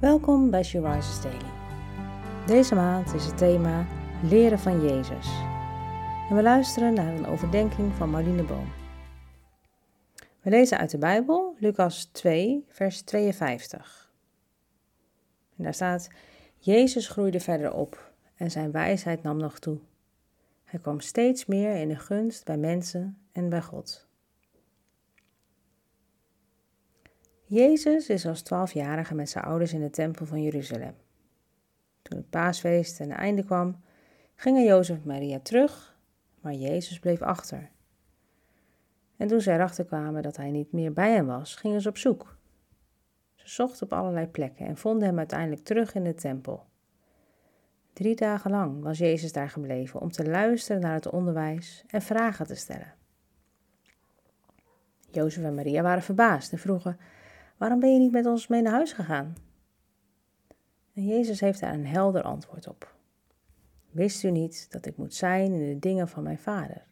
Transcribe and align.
Welkom 0.00 0.50
bij 0.50 0.62
She 0.62 0.80
Rises 0.80 1.22
Daily. 1.22 1.50
Deze 2.46 2.74
maand 2.74 3.14
is 3.14 3.24
het 3.24 3.38
thema 3.38 3.86
Leren 4.22 4.58
van 4.58 4.82
Jezus. 4.82 5.26
En 6.28 6.36
we 6.36 6.42
luisteren 6.42 6.94
naar 6.94 7.14
een 7.14 7.26
overdenking 7.26 7.94
van 7.94 8.10
Marlene 8.10 8.42
Boom. 8.42 8.72
We 10.40 10.50
lezen 10.50 10.78
uit 10.78 10.90
de 10.90 10.98
Bijbel, 10.98 11.56
Lucas 11.58 12.04
2, 12.04 12.64
vers 12.68 13.02
52. 13.02 14.12
En 15.56 15.64
daar 15.64 15.74
staat: 15.74 16.08
Jezus 16.58 17.08
groeide 17.08 17.40
verder 17.40 17.72
op 17.72 18.12
en 18.36 18.50
zijn 18.50 18.70
wijsheid 18.70 19.22
nam 19.22 19.36
nog 19.36 19.58
toe. 19.58 19.78
Hij 20.64 20.80
kwam 20.80 21.00
steeds 21.00 21.46
meer 21.46 21.76
in 21.76 21.88
de 21.88 21.96
gunst 21.96 22.44
bij 22.44 22.56
mensen 22.56 23.18
en 23.32 23.48
bij 23.48 23.62
God. 23.62 24.09
Jezus 27.50 28.08
is 28.08 28.26
als 28.26 28.42
twaalfjarige 28.42 29.14
met 29.14 29.30
zijn 29.30 29.44
ouders 29.44 29.72
in 29.72 29.80
de 29.80 29.90
tempel 29.90 30.26
van 30.26 30.42
Jeruzalem. 30.42 30.94
Toen 32.02 32.18
het 32.18 32.30
paasfeest 32.30 32.96
ten 32.96 33.10
einde 33.10 33.44
kwam, 33.44 33.80
gingen 34.34 34.64
Jozef 34.64 34.96
en 34.96 35.02
Maria 35.06 35.40
terug, 35.40 35.98
maar 36.40 36.52
Jezus 36.52 36.98
bleef 36.98 37.22
achter. 37.22 37.70
En 39.16 39.28
toen 39.28 39.40
ze 39.40 39.52
erachter 39.52 39.84
kwamen 39.84 40.22
dat 40.22 40.36
hij 40.36 40.50
niet 40.50 40.72
meer 40.72 40.92
bij 40.92 41.12
hen 41.12 41.26
was, 41.26 41.54
gingen 41.54 41.80
ze 41.80 41.88
op 41.88 41.96
zoek. 41.96 42.36
Ze 43.34 43.48
zochten 43.48 43.82
op 43.82 43.92
allerlei 43.92 44.26
plekken 44.26 44.66
en 44.66 44.76
vonden 44.76 45.08
hem 45.08 45.18
uiteindelijk 45.18 45.64
terug 45.64 45.94
in 45.94 46.04
de 46.04 46.14
tempel. 46.14 46.66
Drie 47.92 48.16
dagen 48.16 48.50
lang 48.50 48.82
was 48.82 48.98
Jezus 48.98 49.32
daar 49.32 49.50
gebleven 49.50 50.00
om 50.00 50.10
te 50.10 50.30
luisteren 50.30 50.80
naar 50.80 50.94
het 50.94 51.10
onderwijs 51.10 51.84
en 51.86 52.02
vragen 52.02 52.46
te 52.46 52.54
stellen. 52.54 52.94
Jozef 55.10 55.44
en 55.44 55.54
Maria 55.54 55.82
waren 55.82 56.02
verbaasd 56.02 56.52
en 56.52 56.58
vroegen: 56.58 56.98
Waarom 57.60 57.80
ben 57.80 57.92
je 57.92 57.98
niet 57.98 58.12
met 58.12 58.26
ons 58.26 58.46
mee 58.46 58.62
naar 58.62 58.72
huis 58.72 58.92
gegaan? 58.92 59.36
En 60.94 61.06
Jezus 61.06 61.40
heeft 61.40 61.60
daar 61.60 61.72
een 61.72 61.86
helder 61.86 62.22
antwoord 62.22 62.68
op. 62.68 62.94
Wist 63.90 64.22
u 64.22 64.30
niet 64.30 64.70
dat 64.70 64.86
ik 64.86 64.96
moet 64.96 65.14
zijn 65.14 65.52
in 65.52 65.68
de 65.68 65.78
dingen 65.78 66.08
van 66.08 66.22
mijn 66.22 66.38
Vader? 66.38 66.86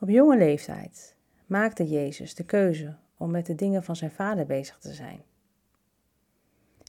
Op 0.00 0.08
jonge 0.08 0.36
leeftijd 0.36 1.16
maakte 1.46 1.88
Jezus 1.88 2.34
de 2.34 2.44
keuze 2.44 2.96
om 3.16 3.30
met 3.30 3.46
de 3.46 3.54
dingen 3.54 3.84
van 3.84 3.96
zijn 3.96 4.10
Vader 4.10 4.46
bezig 4.46 4.78
te 4.78 4.92
zijn. 4.92 5.22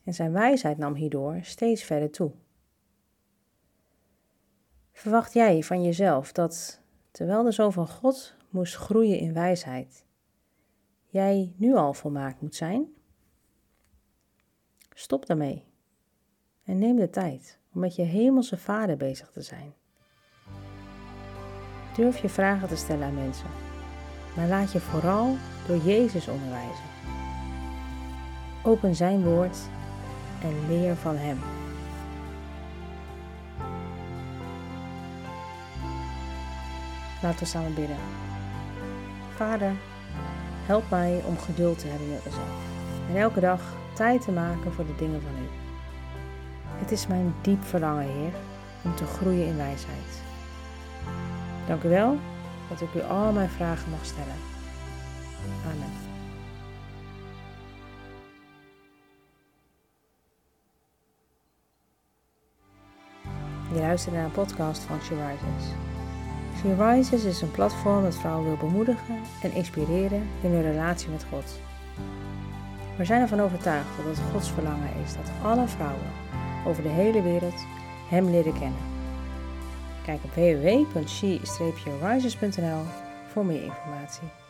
En 0.03 0.13
zijn 0.13 0.31
wijsheid 0.31 0.77
nam 0.77 0.93
hierdoor 0.93 1.39
steeds 1.41 1.83
verder 1.83 2.11
toe. 2.11 2.31
Verwacht 4.91 5.33
jij 5.33 5.63
van 5.63 5.83
jezelf 5.83 6.31
dat, 6.31 6.81
terwijl 7.11 7.43
de 7.43 7.51
Zoon 7.51 7.73
van 7.73 7.87
God 7.87 8.35
moest 8.49 8.75
groeien 8.75 9.19
in 9.19 9.33
wijsheid, 9.33 10.05
jij 11.15 11.53
nu 11.57 11.75
al 11.75 11.93
volmaakt 11.93 12.41
moet 12.41 12.55
zijn? 12.55 12.87
Stop 14.93 15.25
daarmee 15.25 15.65
en 16.63 16.77
neem 16.77 16.95
de 16.95 17.09
tijd 17.09 17.59
om 17.73 17.79
met 17.79 17.95
je 17.95 18.01
hemelse 18.01 18.57
Vader 18.57 18.97
bezig 18.97 19.31
te 19.31 19.41
zijn. 19.41 19.73
Durf 21.95 22.21
je 22.21 22.29
vragen 22.29 22.67
te 22.67 22.75
stellen 22.75 23.07
aan 23.07 23.13
mensen, 23.13 23.49
maar 24.35 24.47
laat 24.47 24.71
je 24.71 24.79
vooral 24.79 25.35
door 25.67 25.77
Jezus 25.77 26.27
onderwijzen. 26.27 26.85
Open 28.63 28.95
Zijn 28.95 29.23
woord 29.23 29.57
en 30.41 30.67
leer 30.67 30.95
van 30.95 31.15
Hem. 31.15 31.39
Laten 37.21 37.39
we 37.39 37.45
samen 37.45 37.73
bidden. 37.73 37.97
Vader, 39.35 39.75
help 40.65 40.89
mij 40.89 41.21
om 41.25 41.37
geduld 41.37 41.79
te 41.79 41.87
hebben 41.87 42.09
met 42.09 42.25
mezelf 42.25 42.49
en 43.09 43.15
elke 43.15 43.39
dag 43.39 43.61
tijd 43.93 44.21
te 44.21 44.31
maken 44.31 44.73
voor 44.73 44.85
de 44.85 44.95
dingen 44.95 45.21
van 45.21 45.43
U. 45.43 45.47
Het 46.79 46.91
is 46.91 47.07
mijn 47.07 47.33
diep 47.41 47.63
verlangen, 47.63 48.05
Heer, 48.05 48.33
om 48.83 48.95
te 48.95 49.05
groeien 49.05 49.47
in 49.47 49.57
wijsheid. 49.57 50.23
Dank 51.67 51.83
u 51.83 51.89
wel 51.89 52.17
dat 52.69 52.81
ik 52.81 52.93
u 52.93 53.01
al 53.01 53.31
mijn 53.31 53.49
vragen 53.49 53.89
mag 53.89 54.05
stellen. 54.05 54.35
Amen. 55.65 56.03
Je 63.73 63.79
luistert 63.81 64.15
naar 64.15 64.25
een 64.25 64.31
podcast 64.31 64.83
van 64.83 65.01
She. 65.01 65.94
She 66.61 67.27
is 67.27 67.41
een 67.41 67.51
platform 67.51 68.03
dat 68.03 68.15
vrouwen 68.15 68.45
wil 68.45 68.57
bemoedigen 68.57 69.15
en 69.41 69.53
inspireren 69.53 70.27
in 70.41 70.51
hun 70.51 70.61
relatie 70.61 71.09
met 71.09 71.25
God. 71.31 71.59
We 72.97 73.05
zijn 73.05 73.21
ervan 73.21 73.39
overtuigd 73.39 73.87
dat 73.97 74.05
het 74.05 74.19
Gods 74.31 74.51
verlangen 74.51 74.89
is 75.05 75.13
dat 75.13 75.31
alle 75.43 75.67
vrouwen 75.67 76.11
over 76.67 76.83
de 76.83 76.89
hele 76.89 77.21
wereld 77.21 77.65
Hem 78.09 78.29
leren 78.29 78.53
kennen. 78.53 78.79
Kijk 80.03 80.23
op 80.23 80.33
www.she-rises.nl 80.33 82.81
voor 83.27 83.45
meer 83.45 83.63
informatie. 83.63 84.44